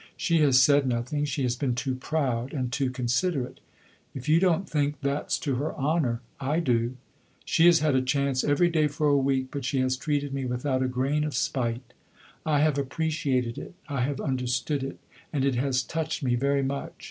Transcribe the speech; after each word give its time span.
She 0.17 0.39
has 0.39 0.59
said 0.59 0.87
nothing; 0.87 1.25
she 1.25 1.43
has 1.43 1.55
been 1.55 1.75
too 1.75 1.93
proud 1.93 2.53
and 2.53 2.71
too 2.71 2.89
considerate. 2.89 3.59
If 4.15 4.27
you 4.27 4.39
don't 4.39 4.67
think 4.67 4.99
that 5.01 5.31
's 5.31 5.37
to 5.41 5.57
her 5.57 5.75
honor, 5.75 6.21
I 6.39 6.59
do. 6.59 6.97
She 7.45 7.67
has 7.67 7.81
had 7.81 7.93
a 7.93 8.01
chance 8.01 8.43
every 8.43 8.67
day 8.71 8.87
for 8.87 9.07
a 9.09 9.15
week, 9.15 9.49
but 9.51 9.63
she 9.63 9.79
has 9.81 9.95
treated 9.95 10.33
me 10.33 10.45
without 10.45 10.81
a 10.81 10.87
grain 10.87 11.23
of 11.23 11.35
spite. 11.35 11.93
I 12.47 12.61
have 12.61 12.79
appreciated 12.79 13.59
it, 13.59 13.75
I 13.87 14.01
have 14.01 14.19
understood 14.19 14.81
it, 14.81 14.97
and 15.31 15.45
it 15.45 15.53
has 15.53 15.83
touched 15.83 16.23
me 16.23 16.33
very 16.33 16.63
much. 16.63 16.93